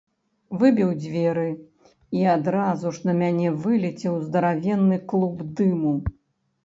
Выбіў 0.61 0.93
дзверы, 1.01 1.43
і 2.21 2.25
адразу 2.35 2.95
ж 2.97 3.09
на 3.09 3.13
мяне 3.21 3.53
вылецеў 3.67 4.19
здаравенны 4.27 4.97
клуб 5.13 5.45
дыму. 5.61 5.93